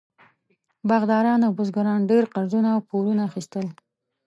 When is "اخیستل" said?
3.29-3.67